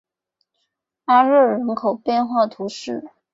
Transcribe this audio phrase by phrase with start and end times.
[1.05, 3.11] 阿热人口变化图示